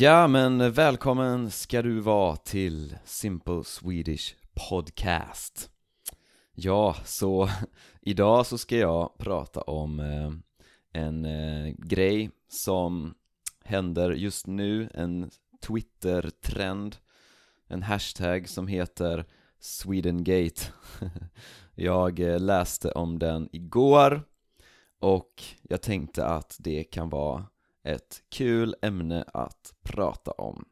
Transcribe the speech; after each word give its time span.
Ja, 0.00 0.26
men 0.26 0.72
välkommen 0.72 1.50
ska 1.50 1.82
du 1.82 2.00
vara 2.00 2.36
till 2.36 2.96
Simple 3.04 3.64
Swedish 3.64 4.36
Podcast. 4.70 5.70
Ja, 6.54 6.96
så 7.04 7.48
idag 8.00 8.46
så 8.46 8.58
ska 8.58 8.76
jag 8.76 9.18
prata 9.18 9.60
om 9.60 10.00
eh, 10.00 10.32
en 11.02 11.24
eh, 11.24 11.74
grej 11.78 12.30
som 12.48 13.14
händer 13.64 14.10
just 14.10 14.46
nu, 14.46 14.88
en 14.94 15.30
Twitter-trend 15.66 16.96
En 17.68 17.82
hashtag 17.82 18.48
som 18.48 18.66
heter 18.66 19.24
Swedengate. 19.60 20.62
Jag 21.74 22.20
eh, 22.20 22.40
läste 22.40 22.92
om 22.92 23.18
den 23.18 23.48
igår 23.52 24.22
och 25.00 25.42
jag 25.62 25.82
tänkte 25.82 26.26
att 26.26 26.56
det 26.58 26.84
kan 26.84 27.08
vara 27.08 27.46
ett 27.88 28.22
kul 28.28 28.74
ämne 28.82 29.24
att 29.34 29.74
prata 29.82 30.30
om. 30.30 30.64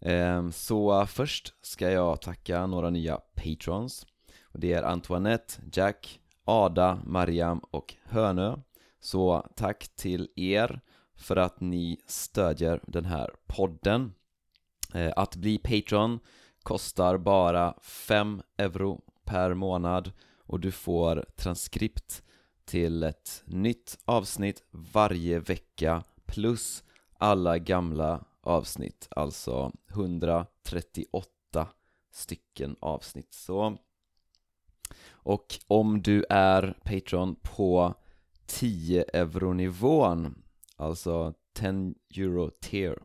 Ehm, 0.00 0.52
så 0.52 1.06
först 1.06 1.54
ska 1.62 1.90
jag 1.90 2.22
tacka 2.22 2.66
några 2.66 2.90
nya 2.90 3.16
patrons. 3.16 4.06
Det 4.52 4.72
är 4.72 4.82
Antoinette, 4.82 5.54
Jack, 5.72 6.20
Ada, 6.44 7.00
Mariam 7.04 7.58
och 7.58 7.94
Hönö. 8.04 8.56
Så 9.00 9.50
tack 9.56 9.88
till 9.88 10.28
er 10.36 10.80
för 11.16 11.36
att 11.36 11.60
ni 11.60 12.00
stödjer 12.06 12.80
den 12.86 13.04
här 13.04 13.30
podden. 13.46 14.12
Ehm, 14.94 15.12
att 15.16 15.36
bli 15.36 15.58
Patreon 15.58 16.18
kostar 16.62 17.18
bara 17.18 17.74
5 17.82 18.42
euro 18.56 19.00
per 19.24 19.54
månad 19.54 20.12
och 20.38 20.60
du 20.60 20.72
får 20.72 21.24
transkript 21.36 22.22
till 22.64 23.02
ett 23.02 23.42
nytt 23.44 23.98
avsnitt 24.04 24.62
varje 24.70 25.38
vecka 25.38 26.04
plus 26.28 26.84
alla 27.18 27.58
gamla 27.58 28.24
avsnitt, 28.40 29.08
alltså 29.10 29.72
138 29.90 31.68
stycken 32.12 32.76
avsnitt. 32.80 33.34
Så 33.34 33.78
och 35.10 35.58
om 35.66 36.02
du 36.02 36.24
är 36.30 36.78
Patreon 36.84 37.36
på 37.42 37.94
10 38.46 39.04
euro-nivån, 39.12 40.42
alltså 40.76 41.34
10 41.52 41.94
euro 42.16 42.50
tier 42.50 42.98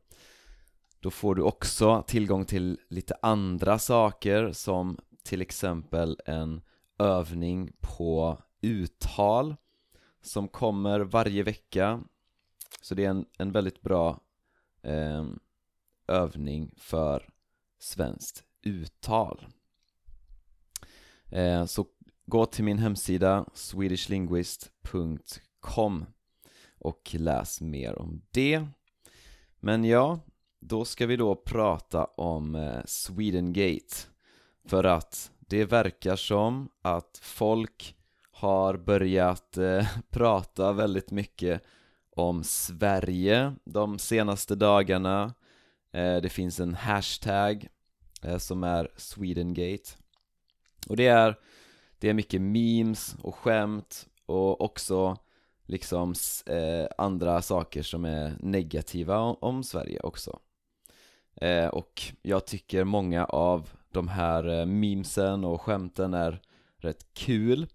då 1.03 1.11
får 1.11 1.35
du 1.35 1.41
också 1.41 2.03
tillgång 2.07 2.45
till 2.45 2.79
lite 2.89 3.16
andra 3.21 3.79
saker 3.79 4.51
som 4.51 4.97
till 5.23 5.41
exempel 5.41 6.19
en 6.25 6.61
övning 6.99 7.71
på 7.81 8.38
uttal 8.61 9.55
som 10.21 10.47
kommer 10.47 10.99
varje 10.99 11.44
vecka 11.44 12.03
så 12.81 12.95
det 12.95 13.05
är 13.05 13.09
en, 13.09 13.25
en 13.38 13.52
väldigt 13.52 13.81
bra 13.81 14.19
eh, 14.81 15.25
övning 16.07 16.73
för 16.77 17.29
svenskt 17.79 18.43
uttal. 18.61 19.45
Eh, 21.31 21.66
Så 21.66 21.85
gå 22.25 22.45
till 22.45 22.63
min 22.63 22.79
hemsida 22.79 23.45
swedishlinguist.com 23.53 26.05
och 26.77 27.09
läs 27.13 27.61
mer 27.61 27.99
om 27.99 28.21
det. 28.31 28.67
Men 29.59 29.83
ja, 29.83 30.19
då 30.59 30.85
ska 30.85 31.05
vi 31.05 31.16
då 31.16 31.35
prata 31.35 32.05
om 32.05 32.55
eh, 32.55 32.81
Swedengate. 32.85 33.95
För 34.66 34.83
att 34.83 35.31
det 35.39 35.66
verkar 35.66 36.16
som 36.16 36.69
att 36.81 37.19
folk 37.21 37.95
har 38.31 38.77
börjat 38.77 39.57
eh, 39.57 39.88
prata 40.09 40.73
väldigt 40.73 41.11
mycket 41.11 41.61
om 42.16 42.44
Sverige 42.44 43.53
de 43.66 44.00
senaste 44.00 44.56
dagarna. 44.56 45.33
Eh, 45.92 46.16
det 46.16 46.30
finns 46.30 46.59
en 46.59 46.73
hashtag 46.75 47.67
eh, 48.22 48.38
som 48.38 48.64
är 48.64 48.91
Swedengate. 48.96 49.90
Och 50.88 50.97
det 50.97 51.07
är, 51.07 51.35
det 52.00 52.09
är 52.09 52.13
mycket 52.13 52.41
memes 52.41 53.16
och 53.22 53.35
skämt 53.35 54.07
och 54.25 54.62
också 54.62 55.18
liksom 55.66 56.13
eh, 56.46 56.88
andra 56.97 57.41
saker 57.41 57.84
som 57.84 58.06
är 58.06 58.38
negativa 58.40 59.19
om 59.19 59.63
Sverige 59.63 60.00
också. 60.00 60.40
Eh, 61.35 61.68
Och 61.68 62.02
jag 62.22 62.46
tycker 62.46 62.84
många 62.84 63.25
av 63.25 63.69
de 63.91 64.07
här 64.07 64.59
eh, 64.59 64.66
memesen 64.66 65.46
och 65.46 65.62
skämten 65.62 66.13
är 66.13 66.41
rätt 66.78 67.13
kul. 67.13 67.68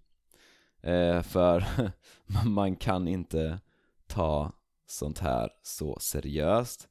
Eh, 0.83 1.23
för 1.23 1.65
man 2.47 2.77
kan 2.77 3.09
inte 3.09 3.61
ta 4.09 4.53
sånt 4.87 5.19
här 5.19 5.51
så 5.63 5.99
seriöst. 6.01 6.89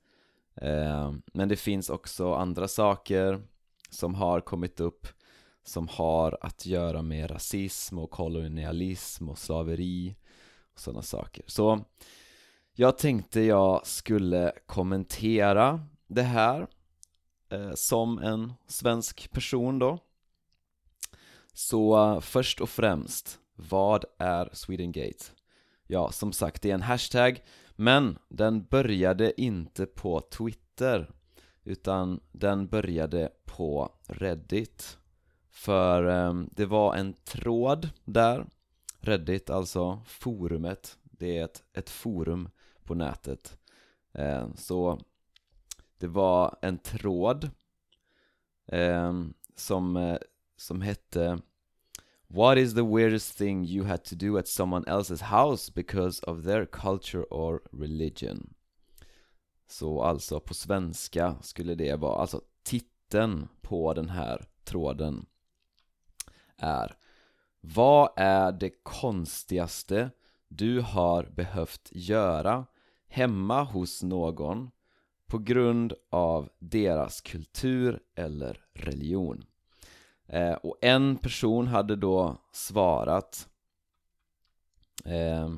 Eh, 0.55 1.13
Men 1.33 1.50
det 1.50 1.55
finns 1.55 1.89
också 1.89 2.33
andra 2.33 2.67
saker 2.67 3.41
som 3.89 4.16
har 4.16 4.41
kommit 4.41 4.79
upp 4.79 5.07
som 5.63 5.88
har 5.88 6.38
att 6.41 6.66
göra 6.66 7.01
med 7.01 7.31
rasism 7.31 8.00
och 8.00 8.11
kolonialism 8.11 9.29
och 9.29 9.38
slaveri 9.38 10.16
och 10.73 10.79
sådana 10.79 11.01
saker. 11.01 11.44
Så 11.47 11.85
jag 12.73 12.97
tänkte 12.97 13.41
jag 13.41 13.88
skulle 13.88 14.51
kommentera 14.66 15.85
det 16.07 16.22
här 16.23 16.67
eh, 17.50 17.73
som 17.73 18.19
en 18.19 18.53
svensk 18.67 19.31
person 19.31 19.79
då. 19.79 20.00
Så 21.53 22.13
eh, 22.13 22.19
först 22.19 22.61
och 22.61 22.69
främst, 22.69 23.39
vad 23.56 24.06
är 24.17 24.50
Swedengate? 24.53 25.25
Ja, 25.88 26.12
som 26.12 26.34
sagt, 26.34 26.62
det 26.62 26.70
är 26.70 26.74
en 26.74 26.81
hashtag 26.81 27.44
Men 27.75 28.18
den 28.30 28.64
började 28.64 29.42
inte 29.42 29.86
på 29.86 30.22
Twitter 30.22 31.12
Utan 31.64 32.20
den 32.31 32.68
började 32.68 33.30
på 33.46 33.92
Reddit. 34.08 34.98
För 35.50 36.08
eh, 36.08 36.34
det 36.52 36.66
var 36.66 36.96
en 36.96 37.14
tråd 37.14 37.90
där 38.06 38.46
Reddit, 39.00 39.50
alltså 39.50 40.02
forumet 40.06 40.98
Det 41.03 41.38
är 41.38 41.44
ett, 41.44 41.64
ett 41.74 41.90
forum 41.90 42.50
på 42.84 42.96
nätet. 42.96 43.58
Eh, 44.14 44.48
Så 44.56 45.00
det 45.98 46.08
var 46.08 46.58
en 46.62 46.78
tråd 46.78 47.50
eh, 48.68 49.14
som, 49.56 49.98
eh, 49.98 50.18
som 50.58 50.81
hette 50.81 51.40
What 52.29 52.57
is 52.57 52.73
the 52.73 52.83
weirdest 52.83 53.38
thing 53.38 53.65
you 53.65 53.85
had 53.85 54.03
to 54.05 54.15
do 54.15 54.38
at 54.38 54.47
someone 54.47 54.83
else's 54.88 55.21
house 55.21 55.73
because 55.73 56.19
of 56.23 56.43
their 56.43 56.65
culture 56.65 57.23
or 57.23 57.61
religion? 57.71 58.53
Så 59.67 60.01
alltså 60.01 60.39
på 60.39 60.53
svenska 60.53 61.35
skulle 61.41 61.75
det 61.75 61.95
vara, 61.95 62.21
alltså 62.21 62.41
titeln 62.63 63.47
på 63.61 63.93
den 63.93 64.09
här 64.09 64.45
tråden 64.63 65.25
är 66.57 66.97
Vad 67.61 68.09
är 68.15 68.51
det 68.51 68.83
konstigaste 68.83 70.11
du 70.47 70.81
har 70.81 71.23
behövt 71.23 71.89
göra 71.91 72.65
hemma 73.07 73.63
hos 73.63 74.03
någon 74.03 74.71
på 75.27 75.38
grund 75.38 75.94
av 76.09 76.49
deras 76.59 77.21
kultur 77.21 77.99
eller 78.15 78.65
religion? 78.73 79.45
Eh, 80.27 80.53
och 80.53 80.77
en 80.81 81.17
person 81.17 81.67
hade 81.67 81.95
då 81.95 82.38
svarat 82.51 83.49
eh, 85.05 85.49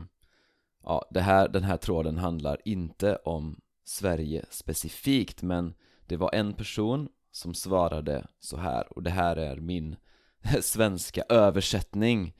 Ja, 0.84 1.06
det 1.09 1.22
här, 1.22 1.47
den 1.47 1.63
här 1.63 1.78
tråden 1.78 2.18
handlar 2.18 2.57
inte 2.66 3.16
om 3.16 3.62
Sverige 3.84 4.46
specifikt 4.50 5.41
men 5.41 5.74
det 6.06 6.18
var 6.18 6.35
en 6.35 6.53
person 6.53 7.09
som 7.31 7.53
svarade 7.53 8.28
så 8.40 8.57
här 8.57 8.94
och 8.94 9.03
det 9.03 9.09
här 9.09 9.35
är 9.35 9.56
min 9.56 9.96
svenska 10.62 11.24
översättning 11.30 12.36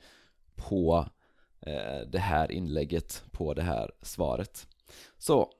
på 0.54 1.08
eh, 1.60 2.00
det 2.08 2.18
här 2.18 2.52
inlägget, 2.52 3.24
på 3.30 3.54
det 3.54 3.62
här 3.62 3.90
svaret. 4.02 4.66
Så 5.18 5.50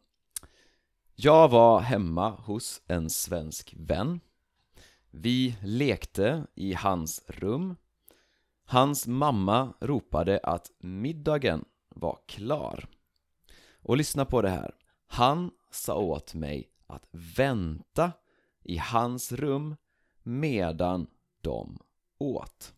Jag 1.14 1.48
var 1.48 1.80
hemma 1.80 2.30
hos 2.30 2.82
en 2.86 3.10
svensk 3.10 3.74
vän 3.78 4.20
vi 5.10 5.56
lekte 5.62 6.46
i 6.54 6.74
hans 6.74 7.24
rum. 7.26 7.76
Hans 8.64 9.06
mamma 9.06 9.74
ropade 9.80 10.40
att 10.42 10.70
middagen 10.78 11.64
var 11.88 12.18
klar. 12.26 12.88
Och 13.82 13.96
lyssna 13.96 14.24
på 14.24 14.42
det 14.42 14.50
här. 14.50 14.74
Han 15.06 15.50
sa 15.70 15.94
åt 15.98 16.34
mig 16.34 16.70
att 16.86 17.06
vänta 17.10 18.12
i 18.62 18.76
hans 18.76 19.32
rum 19.32 19.76
medan 20.22 21.06
de 21.40 21.78
åt. 22.18 22.74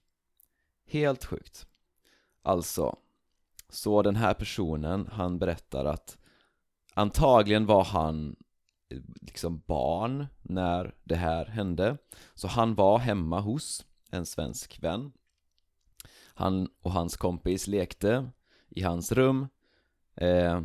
Helt 0.86 1.24
sjukt. 1.24 1.66
Alltså, 2.42 2.96
så 3.68 4.02
den 4.02 4.16
här 4.16 4.34
personen, 4.34 5.08
han 5.12 5.38
berättar 5.38 5.84
att 5.84 6.18
Antagligen 6.94 7.66
var 7.66 7.84
han 7.84 8.36
eh, 8.88 8.98
liksom 9.20 9.62
barn 9.66 10.26
när 10.54 10.94
det 11.04 11.16
här 11.16 11.44
hände. 11.44 11.96
Så 12.34 12.48
han 12.48 12.74
var 12.74 12.98
hemma 12.98 13.40
hos 13.40 13.86
en 14.10 14.26
svensk 14.26 14.82
vän. 14.82 15.12
Han 16.34 16.68
och 16.82 16.92
hans 16.92 17.16
kompis 17.16 17.66
lekte 17.66 18.30
i 18.68 18.82
hans 18.82 19.12
rum. 19.12 19.48
Eh, 20.14 20.60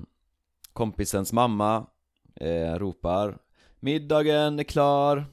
Kompisens 0.74 1.34
mamma 1.34 1.88
eh, 2.36 2.74
ropar 2.74 3.38
Middagen 3.80 4.60
är 4.60 4.64
klar. 4.64 5.26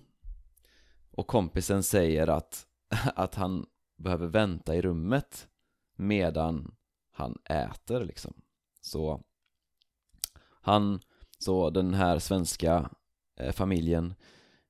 Och 1.11 1.27
kompisen 1.27 1.83
säger 1.83 2.27
att, 2.27 2.67
att 3.15 3.35
han 3.35 3.67
behöver 3.97 4.27
vänta 4.27 4.75
i 4.75 4.83
rummet 4.83 5.49
Medan 5.97 6.75
han 7.11 7.39
äter 7.45 8.05
liksom. 8.05 8.35
Så 8.81 9.23
Han, 10.61 11.01
så 11.39 11.71
den 11.71 11.95
här 11.95 12.19
svenska 12.19 12.91
eh, 13.37 13.53
familjen 13.53 14.15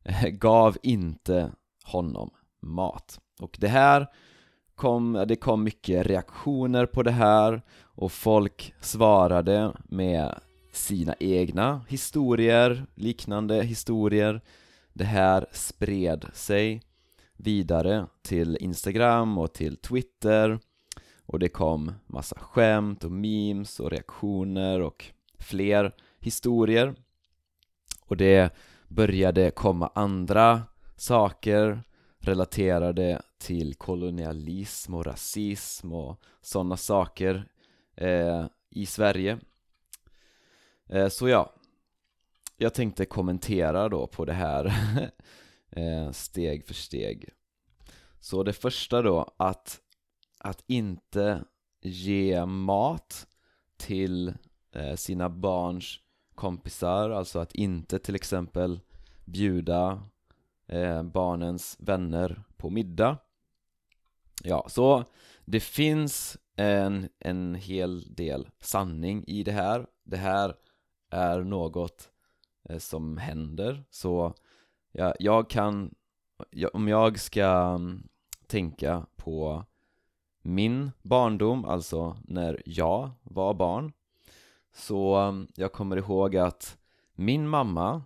gav 0.31 0.77
inte 0.83 1.53
honom 1.85 2.31
mat 2.61 3.21
Och 3.41 3.57
det 3.61 3.69
här 3.69 4.07
kom, 4.75 5.25
det 5.29 5.37
kom 5.37 5.65
mycket 5.65 6.07
reaktioner 6.07 6.87
på 6.87 7.03
det 7.03 7.11
här 7.11 7.63
och 7.81 8.13
folk 8.13 8.75
svarade 8.81 9.73
med 9.85 10.41
sina 10.73 11.15
egna 11.21 11.85
historier, 11.89 12.87
liknande 12.95 13.63
historier. 13.63 14.41
Det 14.93 15.05
här 15.05 15.47
spred 15.53 16.27
sig 16.33 16.83
vidare 17.37 18.07
till 18.23 18.57
Instagram 18.61 19.39
och 19.39 19.53
till 19.53 19.77
Twitter 19.77 20.59
och 21.27 21.39
det 21.39 21.49
kom 21.49 21.93
massa 22.07 22.39
skämt 22.39 23.05
och 23.05 23.13
memes 23.13 23.81
och 23.81 23.91
reaktioner 23.91 24.81
och 24.81 25.05
fler 25.39 25.95
historier 26.21 26.95
och 28.01 28.17
det 28.17 28.55
började 28.95 29.51
komma 29.51 29.91
andra 29.95 30.63
saker 30.97 31.83
relaterade 32.19 33.23
till 33.39 33.75
kolonialism 33.75 34.95
och 34.95 35.07
rasism 35.07 35.93
och 35.93 36.21
sådana 36.41 36.77
saker 36.77 37.49
eh, 37.97 38.47
i 38.71 38.87
Sverige. 38.87 39.39
Eh, 40.87 41.09
Så 41.09 41.29
ja, 41.29 41.55
jag 42.57 42.75
tänkte 42.75 43.05
kommentera 43.05 43.89
då 43.89 44.07
på 44.07 44.25
det 44.25 44.33
här 44.33 44.65
eh, 45.71 46.11
steg 46.11 46.67
för 46.67 46.75
steg. 46.75 47.29
Så 48.21 48.43
det 48.43 48.53
första 48.53 49.03
då, 49.03 49.35
att, 49.37 49.81
att 50.39 50.65
inte 50.67 51.45
ge 51.81 52.47
mat 52.47 53.27
till 53.77 54.35
eh, 54.73 54.95
sina 54.95 55.29
barns 55.29 56.01
kompisar, 56.35 57.11
alltså 57.11 57.39
att 57.39 57.55
inte 57.55 57.99
till 57.99 58.15
exempel 58.15 58.81
bjuda 59.25 60.03
eh, 60.67 61.03
barnens 61.03 61.77
vänner 61.81 62.43
på 62.57 62.71
middag. 62.71 63.19
Ja, 64.43 64.67
så 64.69 65.05
det 65.45 65.61
finns 65.61 66.39
en, 66.57 67.09
en 67.19 67.55
hel 67.55 68.15
del 68.15 68.49
sanning 68.61 69.25
i 69.27 69.43
det 69.43 69.53
här. 69.53 69.87
Det 70.05 70.17
här 70.17 70.55
är 71.11 71.41
något 71.41 72.11
eh, 72.69 72.79
som 72.79 73.19
händer. 73.19 73.85
Så 73.91 74.35
ja, 74.93 75.15
jag 75.19 75.51
kan, 75.51 75.95
jag, 76.51 76.75
om 76.75 76.89
jag 76.89 77.19
ska 77.19 77.45
mm, 77.45 78.09
tänka 78.47 79.07
på 79.17 79.65
min 80.43 80.91
barndom, 81.03 81.65
alltså 81.65 82.17
när 82.25 82.63
jag 82.67 83.11
var 83.23 83.55
barn 83.55 83.93
så 84.75 85.19
um, 85.19 85.49
jag 85.55 85.73
kommer 85.73 85.97
ihåg 85.97 86.37
att 86.37 86.79
min 87.15 87.49
mamma 87.49 88.03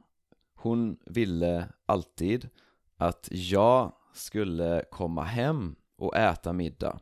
hon 0.55 0.99
ville 1.07 1.69
alltid 1.87 2.49
att 2.97 3.29
jag 3.31 3.93
skulle 4.13 4.85
komma 4.91 5.23
hem 5.23 5.77
och 5.97 6.17
äta 6.17 6.53
middag. 6.53 7.01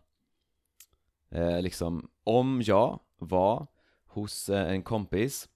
Eh, 1.30 1.62
Liksom, 1.62 2.10
om 2.24 2.62
jag 2.64 3.00
var 3.18 3.66
hos 4.06 4.48
eh, 4.48 4.70
en 4.70 4.82
kompis 4.82 5.48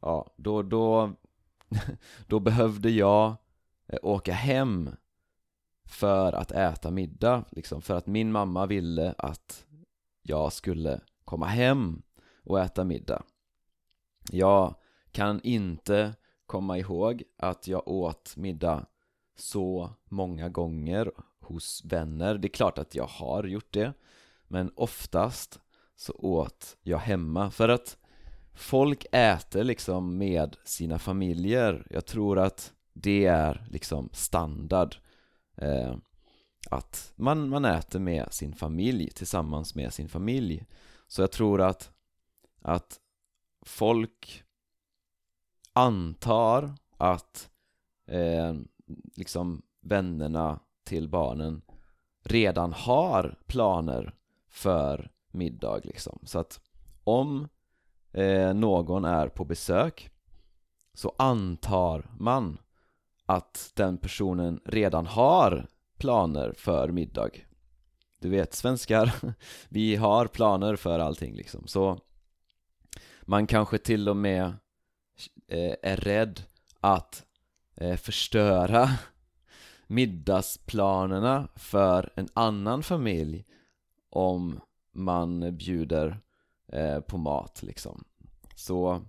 Ja, 0.00 0.34
då, 0.36 0.62
då, 0.62 1.12
då 2.26 2.40
behövde 2.40 2.90
jag 2.90 3.36
eh, 3.86 3.98
åka 4.02 4.32
hem 4.32 4.90
för 5.84 6.32
att 6.32 6.52
äta 6.52 6.90
middag 6.90 7.44
liksom, 7.50 7.82
för 7.82 7.94
att 7.94 8.06
min 8.06 8.32
mamma 8.32 8.66
ville 8.66 9.14
att 9.18 9.66
jag 10.22 10.52
skulle 10.52 11.00
komma 11.24 11.46
hem 11.46 12.02
och 12.44 12.60
äta 12.60 12.84
middag. 12.84 13.22
Jag 14.30 14.74
kan 15.12 15.40
inte 15.40 16.14
komma 16.46 16.78
ihåg 16.78 17.22
att 17.36 17.68
jag 17.68 17.88
åt 17.88 18.36
middag 18.36 18.86
så 19.36 19.90
många 20.04 20.48
gånger 20.48 21.12
hos 21.40 21.84
vänner. 21.84 22.38
Det 22.38 22.46
är 22.46 22.50
klart 22.50 22.78
att 22.78 22.94
jag 22.94 23.06
har 23.06 23.44
gjort 23.44 23.72
det 23.72 23.92
Men 24.48 24.72
oftast 24.74 25.60
så 25.96 26.12
åt 26.12 26.76
jag 26.82 26.98
hemma. 26.98 27.50
För 27.50 27.68
att 27.68 27.98
folk 28.54 29.06
äter 29.12 29.64
liksom 29.64 30.18
med 30.18 30.56
sina 30.64 30.98
familjer. 30.98 31.86
Jag 31.90 32.06
tror 32.06 32.38
att 32.38 32.72
det 32.92 33.26
är 33.26 33.66
liksom 33.70 34.08
standard 34.12 34.96
eh, 35.56 35.96
Att 36.70 37.12
man, 37.16 37.48
man 37.48 37.64
äter 37.64 37.98
med 37.98 38.32
sin 38.32 38.54
familj, 38.54 39.10
tillsammans 39.10 39.74
med 39.74 39.92
sin 39.92 40.08
familj. 40.08 40.64
Så 41.06 41.22
jag 41.22 41.32
tror 41.32 41.60
att, 41.60 41.90
att 42.62 43.00
folk 43.68 44.44
antar 45.72 46.74
att 46.96 47.50
eh, 48.06 48.54
liksom 49.16 49.62
vännerna 49.80 50.60
till 50.84 51.08
barnen 51.08 51.62
redan 52.24 52.72
har 52.72 53.38
planer 53.46 54.14
för 54.48 55.10
middag 55.32 55.80
liksom. 55.84 56.18
Så 56.22 56.38
att 56.38 56.60
om 57.04 57.48
eh, 58.12 58.54
någon 58.54 59.04
är 59.04 59.28
på 59.28 59.44
besök 59.44 60.10
så 60.94 61.14
antar 61.18 62.10
man 62.18 62.58
att 63.26 63.72
den 63.74 63.98
personen 63.98 64.60
redan 64.64 65.06
har 65.06 65.66
planer 65.98 66.52
för 66.56 66.88
middag. 66.88 67.30
Du 68.20 68.28
vet, 68.28 68.54
svenskar, 68.54 69.12
vi 69.68 69.96
har 69.96 70.26
planer 70.26 70.76
för 70.76 70.98
allting 70.98 71.34
liksom. 71.34 71.66
Så 71.66 72.00
man 73.28 73.46
kanske 73.46 73.78
till 73.78 74.08
och 74.08 74.16
med 74.16 74.44
eh, 75.48 75.74
är 75.82 75.96
rädd 75.96 76.42
att 76.80 77.26
eh, 77.76 77.96
förstöra 77.96 78.90
middagsplanerna 79.86 81.48
för 81.56 82.12
en 82.14 82.28
annan 82.34 82.82
familj 82.82 83.44
om 84.10 84.60
man 84.92 85.56
bjuder 85.56 86.20
eh, 86.72 87.00
på 87.00 87.18
mat 87.18 87.62
liksom. 87.62 88.04
Så, 88.54 89.02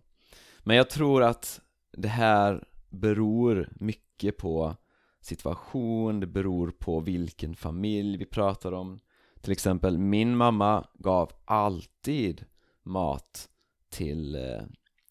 men 0.60 0.76
jag 0.76 0.90
tror 0.90 1.24
att 1.24 1.62
det 1.92 2.08
här 2.08 2.68
beror 2.90 3.70
mycket 3.76 4.38
på 4.38 4.76
situation, 5.22 6.20
det 6.20 6.28
beror 6.28 6.72
på 6.72 7.00
vilken 7.00 7.56
familj 7.56 8.18
vi 8.18 8.26
pratar 8.26 8.72
om. 8.72 9.00
Till 9.42 9.52
exempel 9.52 9.98
min 9.98 10.38
mamma 10.38 10.88
gav 10.94 11.32
alltid 11.46 12.46
mat 12.84 13.50
till 13.90 14.36
eh, 14.36 14.62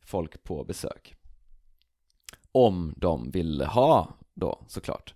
folk 0.04 0.44
på 0.44 0.64
besök. 0.64 1.14
Om 2.52 2.94
de 2.96 3.30
ville 3.30 3.64
ha 3.64 4.18
då 4.34 4.64
såklart. 4.66 5.14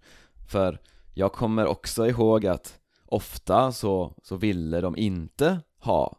För 0.48 0.80
jag 1.14 1.32
kommer 1.32 1.66
också 1.66 2.06
ihåg 2.06 2.46
att 2.46 2.80
ofta 3.06 3.72
så, 3.72 4.14
så 4.22 4.36
ville 4.36 4.80
de 4.80 4.96
inte 4.96 5.60
ha 5.78 6.18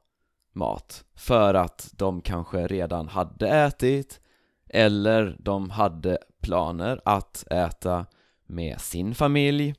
mat 0.54 1.06
För 1.16 1.54
att 1.54 1.90
de 1.98 2.22
kanske 2.22 2.68
redan 2.68 3.08
hade 3.08 3.48
ätit 3.48 4.22
Eller 4.70 5.38
de 5.40 5.70
hade 5.70 6.18
planer 6.42 7.02
att 7.06 7.48
äta 7.52 8.06
med 8.46 8.82
sin 8.82 9.16
familj. 9.16 9.76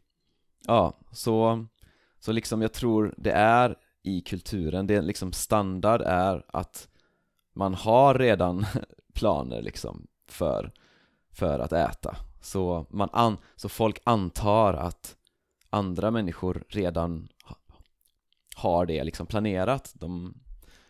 Ja, 0.66 0.98
så, 1.12 1.66
så 2.18 2.32
liksom 2.32 2.62
jag 2.62 2.72
tror 2.72 3.14
det 3.16 3.30
är 3.30 3.76
i 4.02 4.20
kulturen, 4.20 4.86
det 4.86 4.94
är 4.94 5.02
liksom 5.02 5.32
standard 5.32 6.00
är 6.00 6.44
att 6.48 6.88
man 7.54 7.74
har 7.74 8.14
redan 8.14 8.66
planer 9.14 9.62
liksom 9.62 10.06
för 10.28 10.72
för 11.34 11.58
att 11.58 11.72
äta. 11.72 12.16
Så, 12.40 12.86
man 12.90 13.08
an, 13.12 13.36
så 13.56 13.68
folk 13.68 13.98
antar 14.04 14.74
att 14.74 15.16
andra 15.70 16.10
människor 16.10 16.64
redan 16.68 17.28
har 18.56 18.86
det 18.86 19.04
liksom 19.04 19.26
planerat. 19.26 19.92
De, 19.94 20.34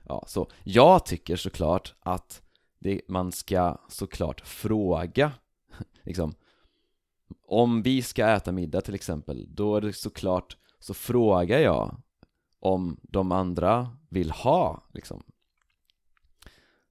ja, 0.03 0.25
så 0.27 0.51
Jag 0.63 1.07
tycker 1.07 1.37
såklart 1.37 1.95
att 2.01 2.43
det, 2.79 3.01
man 3.09 3.33
ska 3.33 3.79
såklart 3.89 4.41
fråga 4.41 5.33
liksom 6.03 6.35
Om 7.47 7.83
vi 7.83 8.03
ska 8.03 8.29
äta 8.29 8.53
middag 8.53 8.81
till 8.81 8.95
exempel, 8.95 9.47
då 9.55 9.77
är 9.77 9.81
det 9.81 9.93
såklart 9.93 10.57
så 10.79 10.95
frågar 10.95 11.59
jag 11.59 11.97
om 12.61 13.01
de 13.03 13.33
andra 13.33 13.97
vill 14.09 14.31
ha 14.31 14.83
liksom 14.93 15.23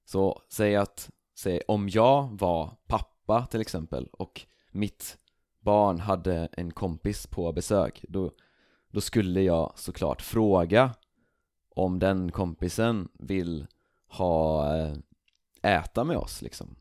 så 0.04 0.42
säg 0.48 0.76
att, 0.76 1.10
säg 1.38 1.60
om 1.68 1.88
jag 1.88 2.38
var 2.38 2.76
pappa 2.86 3.46
till 3.46 3.60
exempel 3.60 4.08
och 4.12 4.46
mitt 4.70 5.18
barn 5.60 6.00
hade 6.00 6.48
en 6.52 6.70
kompis 6.70 7.26
på 7.26 7.52
besök 7.52 8.04
då, 8.08 8.32
då 8.90 9.00
skulle 9.00 9.42
jag 9.42 9.72
såklart 9.76 10.22
fråga 10.22 10.94
om 11.74 11.98
den 11.98 12.30
kompisen 12.32 13.08
vill 13.18 13.66
ha 14.06 14.76
eh, 14.76 14.96
äta 15.62 16.04
med 16.04 16.16
oss 16.16 16.42
liksom. 16.42 16.76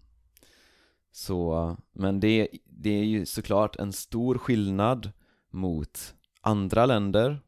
Så, 1.11 1.77
men 1.91 2.19
det, 2.19 2.47
det 2.65 2.89
är 2.89 3.03
ju 3.03 3.25
såklart 3.25 3.75
en 3.75 3.93
stor 3.93 4.37
skillnad 4.37 5.11
mot 5.49 6.15
andra 6.41 6.85
länder 6.85 7.39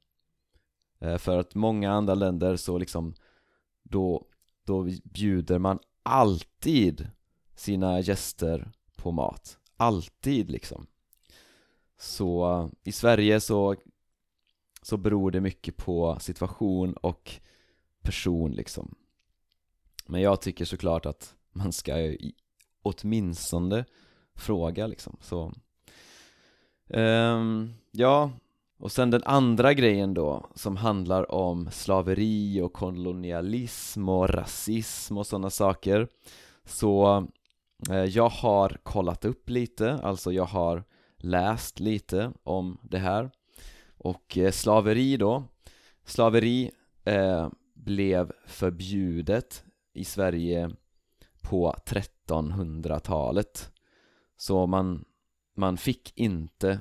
eh, 1.00 1.18
För 1.18 1.38
att 1.38 1.56
många 1.56 1.92
andra 1.92 2.16
länder 2.16 2.56
så 2.56 2.78
liksom 2.78 3.14
då, 3.84 4.28
då 4.66 4.90
bjuder 5.04 5.60
man 5.60 5.80
alltid 6.04 7.10
sina 7.56 8.00
gäster 8.00 8.72
på 8.96 9.12
mat. 9.12 9.58
Alltid 9.78 10.52
liksom. 10.52 10.88
Så 11.98 12.70
i 12.84 12.92
Sverige 12.92 13.40
så 13.40 13.76
så 14.82 14.98
beror 14.98 15.32
det 15.32 15.42
mycket 15.42 15.78
på 15.78 16.18
situation 16.20 16.94
och 16.94 17.32
person 18.02 18.52
liksom. 18.52 18.96
Men 20.06 20.22
jag 20.22 20.42
tycker 20.42 20.66
såklart 20.66 21.06
att 21.06 21.36
man 21.52 21.72
ska 21.72 22.16
åtminstone 22.82 23.86
fråga 24.36 24.88
liksom, 24.88 25.18
så 25.22 25.54
um, 26.88 27.74
Ja, 27.92 28.32
och 28.78 28.92
sen 28.92 29.12
den 29.12 29.24
andra 29.24 29.74
grejen 29.74 30.14
då 30.14 30.50
som 30.56 30.78
handlar 30.78 31.32
om 31.32 31.70
slaveri 31.72 32.62
och 32.62 32.74
kolonialism 32.74 34.10
och 34.10 34.30
rasism 34.30 35.18
och 35.18 35.28
sådana 35.28 35.50
saker. 35.50 36.08
Så 36.66 37.28
eh, 37.90 38.04
jag 38.04 38.30
har 38.30 38.78
kollat 38.84 39.26
upp 39.26 39.50
lite, 39.50 39.94
alltså 39.94 40.32
jag 40.32 40.46
har 40.46 40.84
läst 41.18 41.80
lite 41.80 42.32
om 42.44 42.78
det 42.84 42.98
här. 42.98 43.32
Och 43.98 44.38
eh, 44.38 44.52
slaveri 44.52 45.18
då. 45.18 45.44
Slaveri 46.06 46.72
eh, 47.04 47.50
blev 47.74 48.32
förbjudet 48.46 49.64
i 49.94 50.06
Sverige 50.06 50.72
på 51.42 51.76
1300-talet 51.86 53.72
Så 54.38 54.68
man, 54.68 55.06
man 55.56 55.78
fick 55.78 56.14
inte 56.16 56.80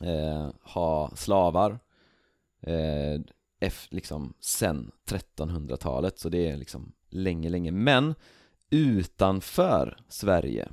eh, 0.00 0.50
ha 0.62 1.10
slavar. 1.16 1.78
Eh, 2.60 3.20
F, 3.60 3.86
liksom 3.90 4.34
sen 4.40 4.90
1300-talet 5.06 6.18
så 6.18 6.28
det 6.28 6.50
är 6.50 6.56
liksom 6.56 6.92
länge, 7.08 7.48
länge. 7.48 7.70
Men 7.70 8.14
utanför 8.70 9.98
Sverige 10.08 10.68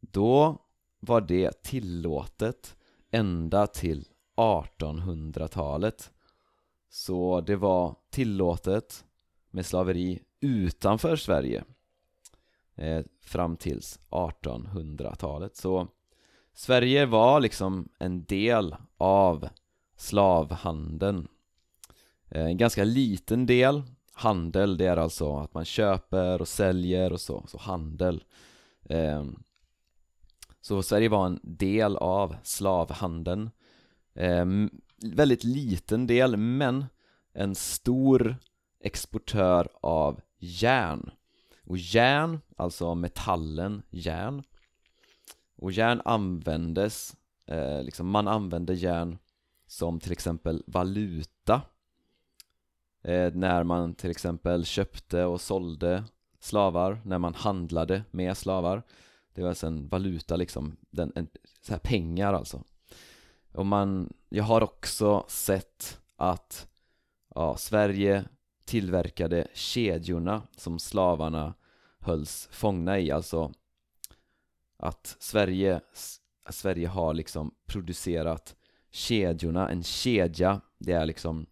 Då 0.00 0.58
var 1.00 1.20
det 1.20 1.62
tillåtet 1.62 2.76
ända 3.10 3.66
till 3.66 4.08
1800-talet 4.36 6.12
Så 6.88 7.40
det 7.40 7.56
var 7.56 7.96
tillåtet 8.10 9.04
med 9.50 9.66
slaveri 9.66 10.22
utanför 10.40 11.16
Sverige 11.16 11.64
eh, 12.74 13.04
fram 13.20 13.56
tills 13.56 14.00
1800-talet 14.10 15.56
så 15.56 15.88
Sverige 16.60 17.06
var 17.06 17.40
liksom 17.40 17.88
en 17.98 18.24
del 18.24 18.76
av 18.98 19.48
slavhandeln. 19.96 21.28
Eh, 22.28 22.44
en 22.44 22.56
ganska 22.56 22.84
liten 22.84 23.46
del. 23.46 23.82
Handel, 24.12 24.76
det 24.76 24.86
är 24.86 24.96
alltså 24.96 25.36
att 25.36 25.54
man 25.54 25.64
köper 25.64 26.40
och 26.40 26.48
säljer 26.48 27.12
och 27.12 27.20
så, 27.20 27.44
så 27.48 27.58
handel. 27.58 28.24
Ehm, 28.88 29.42
så 30.60 30.82
Sverige 30.82 31.08
var 31.08 31.26
en 31.26 31.40
del 31.42 31.96
av 31.96 32.36
slavhandeln. 32.42 33.50
Ehm, 34.14 34.70
väldigt 35.02 35.44
liten 35.44 36.06
del, 36.06 36.36
men 36.36 36.84
en 37.32 37.54
stor 37.54 38.36
exportör 38.80 39.68
av 39.80 40.20
järn. 40.38 41.10
Och 41.64 41.78
järn, 41.78 42.40
alltså 42.56 42.94
metallen 42.94 43.82
järn 43.90 44.42
och 45.60 45.72
järn 45.72 46.02
användes, 46.04 47.16
eh, 47.46 47.82
liksom 47.82 48.08
man 48.08 48.28
använde 48.28 48.74
järn 48.74 49.18
som 49.66 50.00
till 50.00 50.12
exempel 50.12 50.62
valuta 50.66 51.62
eh, 53.02 53.32
När 53.32 53.64
man 53.64 53.94
till 53.94 54.10
exempel 54.10 54.64
köpte 54.64 55.24
och 55.24 55.40
sålde 55.40 56.04
slavar, 56.40 57.00
när 57.04 57.18
man 57.18 57.34
handlade 57.34 58.02
med 58.10 58.36
slavar. 58.36 58.82
Det 59.34 59.42
var 59.42 59.48
alltså 59.48 59.66
en 59.66 59.88
valuta 59.88 60.36
liksom, 60.36 60.76
den, 60.90 61.12
en, 61.14 61.28
så 61.62 61.72
här 61.72 61.80
pengar 61.80 62.34
alltså. 62.34 62.62
Och 63.52 63.66
man, 63.66 64.12
jag 64.28 64.44
har 64.44 64.62
också 64.62 65.24
sett 65.28 66.00
att 66.16 66.68
ja, 67.34 67.56
Sverige 67.56 68.24
tillverkade 68.64 69.46
kedjorna 69.54 70.42
som 70.56 70.78
slavarna 70.78 71.54
hölls 71.98 72.48
fångna 72.52 72.98
i, 72.98 73.10
alltså 73.10 73.52
att 74.80 75.16
Sverige, 75.18 75.80
Sverige 76.50 76.88
har 76.88 77.14
liksom 77.14 77.54
producerat 77.66 78.56
kedjorna, 78.90 79.68
en 79.68 79.82
kedja, 79.82 80.60
det 80.78 80.92
är 80.92 81.06
liksom 81.06 81.46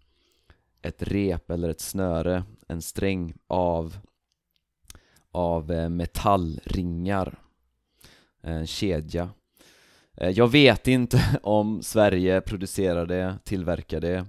ett 0.82 1.02
rep 1.02 1.50
eller 1.50 1.68
ett 1.68 1.80
snöre, 1.80 2.44
en 2.68 2.82
sträng 2.82 3.34
av 3.46 3.96
av 5.30 5.72
eh, 5.72 5.88
metallringar. 5.88 7.38
En 8.40 8.66
kedja. 8.66 9.30
Eh, 10.14 10.30
jag 10.30 10.48
vet 10.48 10.88
inte 10.88 11.38
om 11.42 11.82
Sverige 11.82 12.40
producerade, 12.40 13.38
tillverkade 13.44 14.26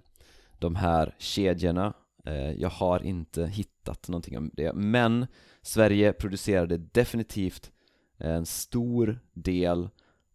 de 0.60 0.76
här 0.76 1.16
kedjorna. 1.18 1.94
Eh, 2.26 2.52
jag 2.52 2.70
har 2.70 3.04
inte 3.04 3.46
hittat 3.46 4.08
någonting 4.08 4.38
om 4.38 4.52
det, 4.54 4.74
men 4.74 5.28
Sverige 5.62 6.14
producerade 6.14 6.78
definitivt 6.78 7.72
en 8.20 8.46
stor 8.46 9.20
del 9.34 9.90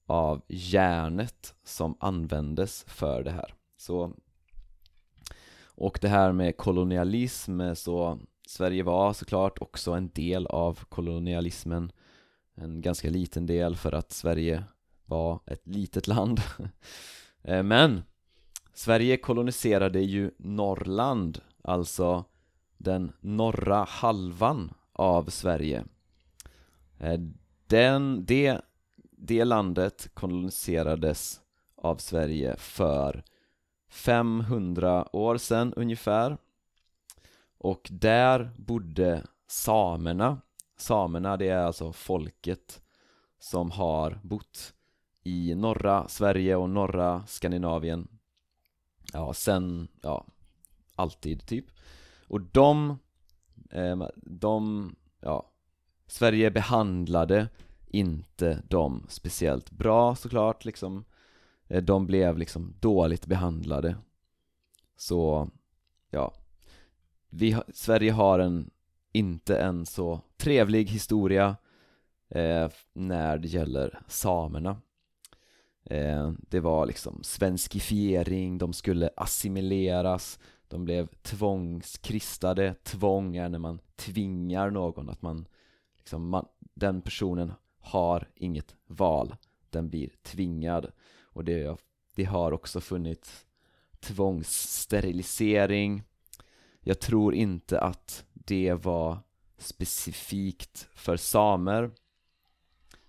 av 0.07 0.43
järnet 0.49 1.55
som 1.65 1.97
användes 2.01 2.85
för 2.89 3.25
det 3.25 3.31
här. 3.31 3.55
Så 3.77 4.13
Och 5.77 5.99
det 6.01 6.09
här 6.09 6.33
med 6.33 6.57
kolonialism, 6.57 7.75
så 7.75 8.19
Sverige 8.47 8.83
var 8.83 9.13
såklart 9.13 9.59
också 9.59 9.93
en 9.93 10.09
del 10.09 10.47
av 10.47 10.85
kolonialismen 10.89 11.93
En 12.55 12.81
ganska 12.81 13.11
liten 13.11 13.47
del 13.47 13.77
för 13.77 13.93
att 13.93 14.13
Sverige 14.13 14.65
var 15.05 15.41
ett 15.47 15.67
litet 15.67 16.07
land. 16.07 16.41
Men 17.43 18.03
Sverige 18.75 19.17
koloniserade 19.17 20.01
ju 20.01 20.31
Norrland 20.39 21.41
alltså 21.63 22.25
den 22.79 23.13
norra 23.21 23.85
halvan 23.85 24.75
av 24.93 25.25
Sverige 25.25 25.85
den, 27.75 28.25
det, 28.25 28.61
det 29.11 29.45
landet 29.45 30.11
koloniserades 30.15 31.41
av 31.77 31.97
Sverige 31.97 32.57
för 32.57 33.25
500 33.89 35.17
år 35.17 35.37
sedan 35.37 35.75
ungefär. 35.77 36.37
Och 37.59 37.89
där 37.91 38.51
bodde 38.57 39.27
samerna. 39.47 40.41
Samerna 40.77 41.37
det 41.37 41.49
är 41.49 41.65
alltså 41.65 41.93
folket 41.93 42.83
som 43.39 43.71
har 43.71 44.21
bott 44.23 44.75
i 45.23 45.55
norra 45.55 46.09
Sverige 46.09 46.57
och 46.57 46.71
norra 46.71 47.27
Skandinavien. 47.27 48.09
Ja, 49.13 49.35
sen, 49.35 49.89
ja, 50.01 50.27
alltid 50.95 51.47
typ. 51.47 51.67
Och 52.29 52.41
de, 52.41 52.99
eh, 53.71 54.09
de, 54.17 54.95
ja 55.21 55.51
Sverige 56.07 56.51
behandlade 56.51 57.49
inte 57.99 58.63
de 58.69 59.07
speciellt 59.09 59.71
bra 59.71 60.15
såklart 60.15 60.65
liksom. 60.65 61.05
Eh, 61.69 61.83
de 61.83 62.07
blev 62.07 62.39
liksom 62.39 62.75
dåligt 62.81 63.27
behandlade. 63.27 63.97
Så, 64.97 65.49
ja. 66.11 66.35
Vi, 67.29 67.57
Sverige 67.75 68.13
har 68.13 68.39
en, 68.39 68.71
inte 69.13 69.59
en 69.59 69.87
så 69.87 70.21
trevlig 70.37 70.91
historia 70.91 71.57
eh, 72.29 72.69
när 72.93 73.39
det 73.39 73.49
gäller 73.49 74.03
samerna. 74.09 74.77
Eh, 75.85 76.33
Det 76.39 76.61
var 76.61 76.87
liksom 76.87 77.23
svenskifiering, 77.23 78.59
de 78.59 78.73
skulle 78.73 79.11
assimileras 79.17 80.39
de 80.75 80.85
blev 80.85 81.07
tvångskristade, 81.23 82.75
tvång 82.83 83.37
är 83.37 83.49
när 83.49 83.59
man 83.59 83.79
tvingar 83.97 84.71
någon 84.71 85.09
att 85.09 85.23
man, 85.23 85.47
liksom 85.99 86.29
man, 86.29 86.47
den 86.59 87.03
personen 87.03 87.53
har 87.85 88.29
inget 88.35 88.75
val, 88.87 89.37
den 89.71 89.89
blir 89.89 90.11
tvingad. 90.23 90.93
Och 91.23 91.45
det, 91.45 91.77
det 92.15 92.25
har 92.25 92.53
också 92.53 92.81
funnits 92.81 93.47
tvångssterilisering. 94.01 96.03
Jag 96.81 97.01
tror 97.01 97.35
inte 97.35 97.81
att 97.81 98.25
det 98.33 98.75
var 98.75 99.19
specifikt 99.59 100.89
för 100.95 101.17
samer. 101.17 101.91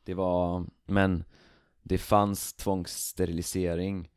Det 0.04 0.14
var, 0.14 0.66
men 0.86 1.24
det 1.84 1.98
fanns 1.98 2.54
tvångssterilisering 2.54 4.10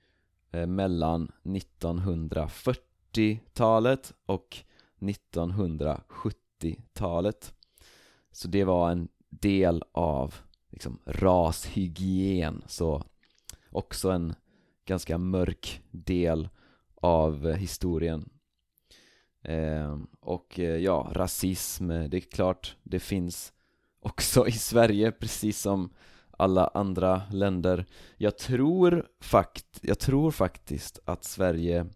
eh, 0.50 0.66
mellan 0.66 1.32
1940-talet 1.42 4.14
och 4.26 4.56
1970-talet 4.98 7.54
Så 8.32 8.48
det 8.48 8.64
var 8.64 8.90
en 8.90 9.08
del 9.30 9.84
av 9.92 10.34
liksom 10.78 10.98
rashygien, 11.06 12.62
så 12.66 13.02
också 13.70 14.10
en 14.10 14.34
ganska 14.84 15.18
mörk 15.18 15.82
del 15.90 16.48
av 16.94 17.52
historien. 17.52 18.30
Eh, 19.42 19.98
Och 20.20 20.58
eh, 20.58 20.76
ja, 20.76 21.10
rasism, 21.12 21.90
eh, 21.90 22.08
det 22.08 22.16
är 22.16 22.20
klart 22.20 22.76
det 22.82 23.00
finns 23.00 23.52
också 24.00 24.46
i 24.46 24.52
Sverige 24.52 25.12
precis 25.12 25.60
som 25.60 25.90
alla 26.30 26.68
andra 26.68 27.22
länder. 27.32 27.86
Jag 28.16 28.38
tror, 28.38 29.06
fakt 29.20 29.78
jag 29.82 29.98
tror 29.98 30.30
faktiskt 30.30 30.98
att 31.04 31.24
Sverige 31.24 31.86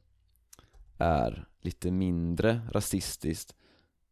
är 0.98 1.48
lite 1.60 1.90
mindre 1.90 2.60
rasistiskt 2.72 3.54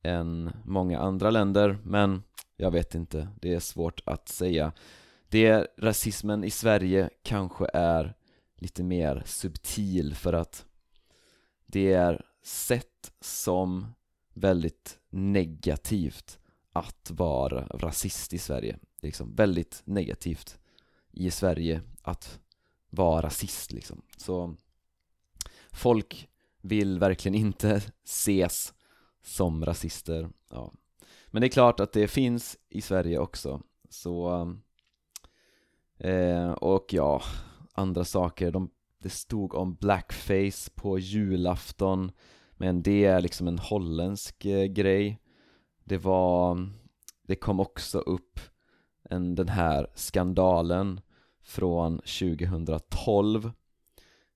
än 0.03 0.51
många 0.65 0.99
andra 0.99 1.31
länder 1.31 1.79
men 1.85 2.23
jag 2.57 2.71
vet 2.71 2.95
inte, 2.95 3.29
det 3.41 3.55
är 3.55 3.61
svårt 3.61 4.01
att 4.07 4.29
säga. 4.29 4.73
Det, 5.29 5.67
Rasismen 5.79 6.45
i 6.45 6.51
Sverige 6.51 7.11
kanske 7.23 7.67
är 7.75 8.15
lite 8.57 8.83
mer 8.83 9.23
subtil 9.27 10.15
för 10.15 10.33
att 10.33 10.67
det 11.67 11.93
är 11.93 12.25
sett 12.43 13.13
som 13.21 13.87
väldigt 14.35 14.99
negativt 15.11 16.39
att 16.73 17.11
vara 17.11 17.67
rasist 17.67 18.33
i 18.33 18.39
Sverige. 18.39 18.79
Det 19.01 19.07
är 19.07 19.09
liksom 19.09 19.35
väldigt 19.35 19.83
negativt 19.85 20.59
i 21.11 21.31
Sverige 21.31 21.83
att 22.03 22.41
vara 22.91 23.27
rasist 23.27 23.73
liksom. 23.73 24.03
Så 24.17 24.57
folk 25.73 26.29
vill 26.61 26.99
verkligen 26.99 27.35
inte 27.35 27.83
ses 28.05 28.75
som 29.23 29.65
rasister 29.65 30.29
ja. 30.51 30.73
Men 31.27 31.41
det 31.41 31.47
är 31.47 31.49
klart 31.49 31.81
att 31.81 31.93
det 31.93 32.09
finns 32.09 32.59
i 32.69 32.81
Sverige 32.81 33.19
också 33.19 33.63
Så 33.89 34.47
eh, 35.99 36.51
Och 36.51 36.87
ja, 36.93 37.23
andra 37.73 38.05
saker. 38.05 38.51
De, 38.51 38.71
Det 39.03 39.11
stod 39.11 39.55
om 39.55 39.75
blackface 39.75 40.71
på 40.75 40.99
julafton 40.99 42.13
Men 42.53 42.83
det 42.83 43.05
är 43.05 43.21
liksom 43.21 43.49
en 43.49 43.59
holländsk 43.59 44.45
eh, 44.45 44.65
grej. 44.65 45.19
Det 45.85 45.99
var 45.99 46.69
Det 47.23 47.37
kom 47.37 47.61
också 47.61 47.99
upp 47.99 48.41
en, 49.03 49.35
den 49.35 49.49
här 49.49 49.87
skandalen 49.95 51.01
från 51.43 51.99
2012 51.99 53.53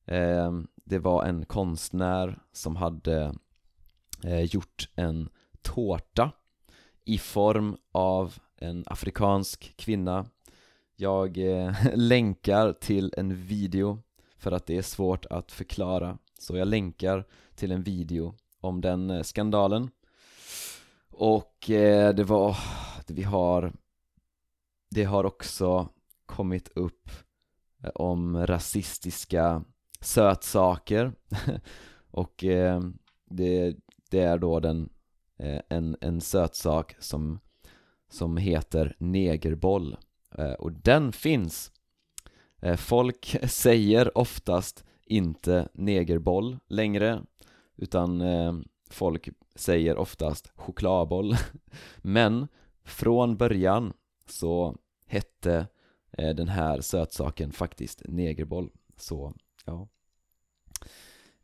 eh, 0.05 0.53
Det 0.75 0.99
var 0.99 1.25
en 1.25 1.47
konstnär 1.47 2.43
som 2.53 2.76
hade 2.76 3.35
Eh, 4.25 4.40
gjort 4.40 4.88
en 4.95 5.28
tårta 5.62 6.31
i 7.04 7.19
form 7.19 7.76
av 7.93 8.38
en 8.57 8.85
afrikansk 8.87 9.76
kvinna. 9.76 10.26
Jag 10.97 11.38
eh, 11.38 11.75
länkar 11.95 12.73
till 12.73 13.14
en 13.16 13.47
video 13.47 14.02
för 14.37 14.52
att 14.52 14.66
det 14.66 14.76
är 14.76 14.83
svårt 14.83 15.26
att 15.26 15.52
förklara. 15.52 16.19
Så 16.38 16.57
jag 16.57 16.69
länkar 16.69 17.25
till 17.54 17.73
en 17.73 17.83
video 17.83 18.35
om 18.61 18.81
den 18.81 19.11
eh, 19.11 19.23
skandalen. 19.23 19.90
Och 21.11 21.71
eh, 21.71 22.14
det 22.14 22.25
var, 22.25 22.57
vi 23.07 23.23
har 23.23 23.73
Det 24.90 25.04
har 25.04 25.25
också 25.25 25.88
kommit 26.26 26.69
upp 26.69 27.11
eh, 27.83 27.90
om 27.95 28.47
rasistiska 28.47 29.64
sötsaker. 30.00 31.12
Och 32.11 32.45
eh, 32.45 32.81
det, 33.31 33.76
det 34.11 34.21
är 34.21 34.39
då 34.39 34.61
den 34.61 34.89
Eh, 35.37 35.61
en, 35.69 35.97
en 36.01 36.21
sötsak 36.21 36.97
som, 36.99 37.41
som 38.09 38.37
heter 38.37 38.97
negerboll. 38.99 39.97
Eh, 40.39 40.53
och 40.53 40.73
den 40.73 41.12
finns. 41.12 41.73
Eh, 42.61 42.77
Folk 42.77 43.37
säger 43.49 44.19
oftast 44.19 44.85
inte 45.07 45.69
negerboll 45.73 46.59
längre 46.69 47.23
utan 47.77 48.21
eh, 48.21 48.55
folk 48.90 49.29
säger 49.55 49.97
oftast 49.97 50.53
chokladboll. 50.55 51.35
Men 51.97 52.49
från 52.85 53.37
början 53.37 53.93
så 54.27 54.77
hette 55.07 55.67
eh, 56.12 56.35
den 56.35 56.49
här 56.49 56.81
sötsaken 56.81 57.53
faktiskt 57.53 58.03
negerboll. 58.05 58.71
Så 58.97 59.35
ja. 59.64 59.88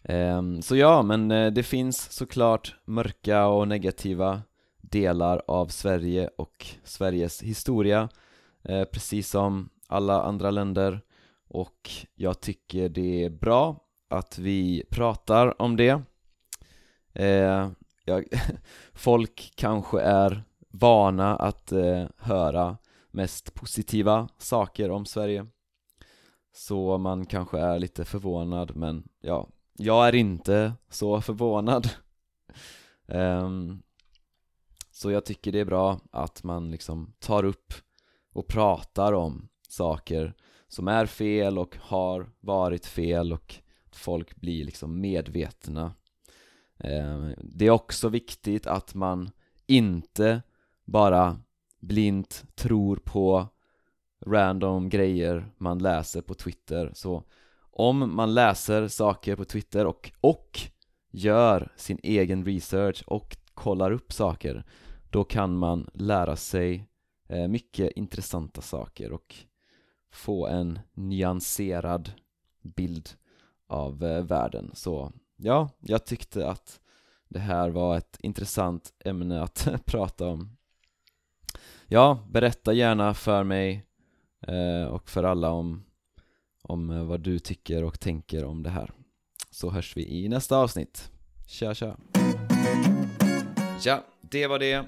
Ehm, 0.03 0.63
så 0.63 0.77
ja, 0.77 1.03
men 1.03 1.31
eh, 1.31 1.53
det 1.53 1.63
finns 1.63 2.13
såklart 2.13 2.77
mörka 2.85 3.47
och 3.47 3.69
negativa 3.69 4.43
delar 4.81 5.43
av 5.47 5.67
Sverige 5.67 6.31
och 6.39 6.67
Sveriges 6.85 7.43
historia 7.43 8.09
eh, 8.63 8.85
Precis 8.85 9.31
som 9.31 9.71
alla 9.87 10.23
andra 10.23 10.51
länder. 10.51 11.01
Och 11.49 11.91
jag 12.15 12.41
tycker 12.41 12.89
det 12.89 13.25
är 13.25 13.31
bra 13.31 13.85
att 14.09 14.39
vi 14.39 14.85
pratar 14.91 15.63
om 15.63 15.77
det. 15.77 16.03
Eh, 17.13 17.71
folk 18.93 19.53
kanske 19.55 20.01
är 20.01 20.43
vana 20.69 21.37
att 21.37 21.73
höra 22.17 22.77
mest 23.11 23.55
positiva 23.55 24.29
saker 24.39 24.91
om 24.91 25.07
Sverige. 25.07 25.47
Så 26.53 26.99
man 26.99 27.27
kanske 27.27 27.59
är 27.59 27.79
lite 27.79 28.05
förvånad 28.05 28.77
men 28.77 29.09
ja, 29.21 29.49
jag 29.83 30.09
är 30.09 30.15
inte 30.15 30.73
så 30.89 31.21
förvånad. 31.21 31.91
Um, 33.07 33.83
Så 34.91 35.11
jag 35.11 35.25
tycker 35.25 35.53
det 35.53 35.61
är 35.61 35.65
bra 35.65 36.01
att 36.11 36.45
man 36.45 36.71
liksom 36.71 37.13
tar 37.19 37.45
upp 37.45 37.75
och 38.33 38.47
pratar 38.49 39.13
om 39.13 39.49
saker 39.69 40.35
som 40.69 40.89
är 40.89 41.07
fel 41.07 41.59
och 41.59 41.77
har 41.81 42.31
varit 42.41 42.87
fel 42.87 43.33
och 43.33 43.55
folk 43.93 44.37
blir 44.37 44.65
liksom 44.65 45.01
medvetna. 45.01 45.95
Um, 46.77 47.35
Det 47.39 47.67
är 47.67 47.71
också 47.71 48.09
viktigt 48.09 48.67
att 48.67 48.95
man 48.95 49.31
inte 49.67 50.43
bara 50.85 51.41
blint 51.81 52.45
tror 52.55 52.97
på 52.97 53.49
random 54.27 54.89
grejer 54.89 55.53
man 55.59 55.79
läser 55.79 56.23
på 56.23 56.35
Twitter. 56.35 56.91
Så 56.95 57.25
om 57.73 58.17
man 58.17 58.35
läser 58.35 58.89
saker 58.89 59.37
på 59.37 59.45
Twitter 59.45 59.87
och, 59.87 60.13
och 60.21 60.61
gör 61.11 61.73
sin 61.77 61.99
egen 62.03 62.45
research 62.45 63.03
och 63.07 63.37
kollar 63.55 63.91
upp 63.91 64.13
saker 64.13 64.65
då 65.11 65.25
kan 65.25 65.57
man 65.57 65.91
lära 65.95 66.37
sig 66.37 66.89
eh, 67.29 67.49
mycket 67.49 67.93
intressanta 67.93 68.61
saker 68.61 69.13
och 69.13 69.35
få 70.11 70.47
en 70.47 70.79
nyanserad 70.93 72.13
bild 72.63 73.09
av 73.67 74.05
eh, 74.05 74.25
världen. 74.25 74.71
Så 74.75 75.13
ja, 75.37 75.69
jag 75.81 76.07
tyckte 76.07 76.49
att 76.49 76.81
det 77.29 77.39
här 77.39 77.71
var 77.71 77.97
ett 77.97 78.19
intressant 78.21 78.93
ämne 79.05 79.43
att 79.43 79.69
prata 79.85 80.27
om. 80.27 80.57
Ja, 81.87 82.19
berätta 82.31 82.73
gärna 82.73 83.15
för 83.15 83.45
mig 83.45 83.87
eh, 84.47 84.85
och 84.85 85.11
för 85.11 85.25
alla 85.25 85.51
om 85.51 85.85
om 86.71 86.91
eh, 86.91 87.05
vad 87.05 87.21
du 87.21 87.39
tycker 87.39 87.85
och 87.85 88.01
tänker 88.01 88.45
om 88.45 88.63
det 88.63 88.71
här. 88.71 88.91
Så 89.51 89.71
hörs 89.71 89.97
vi 89.97 90.09
i 90.09 90.29
nästa 90.29 90.57
avsnitt. 90.57 91.11
Tja 91.47 91.75
tja. 91.75 91.97
Ja, 93.85 94.05
det 94.21 94.47
var 94.47 94.59
det. 94.59 94.85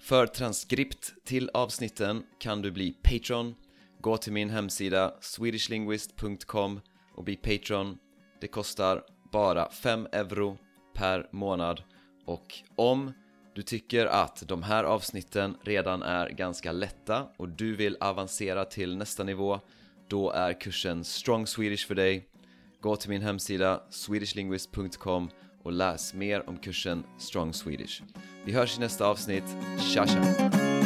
För 0.00 0.26
transkript 0.26 1.14
till 1.24 1.50
avsnitten 1.54 2.22
kan 2.40 2.62
du 2.62 2.70
bli 2.70 2.92
Patreon. 2.92 3.54
Gå 4.00 4.16
till 4.16 4.32
min 4.32 4.50
hemsida 4.50 5.14
swedishlinguist.com 5.20 6.80
och 7.14 7.24
bli 7.24 7.36
Patreon. 7.36 7.98
Det 8.40 8.48
kostar 8.48 9.02
bara 9.32 9.70
5 9.70 10.08
euro 10.12 10.58
per 10.94 11.28
månad. 11.32 11.82
Och 12.26 12.54
om 12.76 13.12
du 13.54 13.62
tycker 13.62 14.06
att 14.06 14.42
de 14.48 14.62
här 14.62 14.84
avsnitten 14.84 15.56
redan 15.62 16.02
är 16.02 16.28
ganska 16.28 16.72
lätta 16.72 17.26
och 17.36 17.48
du 17.48 17.76
vill 17.76 17.96
avancera 18.00 18.64
till 18.64 18.96
nästa 18.96 19.24
nivå 19.24 19.60
då 20.12 20.30
är 20.30 20.52
kursen 20.60 21.04
Strong 21.04 21.46
Swedish 21.46 21.86
för 21.86 21.94
dig. 21.94 22.26
Gå 22.80 22.96
till 22.96 23.10
min 23.10 23.22
hemsida 23.22 23.82
swedishlinguist.com 23.90 25.30
och 25.62 25.72
läs 25.72 26.14
mer 26.14 26.48
om 26.48 26.56
kursen 26.56 27.04
Strong 27.18 27.52
Swedish. 27.52 28.02
Vi 28.44 28.52
hörs 28.52 28.76
i 28.78 28.80
nästa 28.80 29.06
avsnitt. 29.06 29.44
Tja 29.78 30.06
tja! 30.06 30.81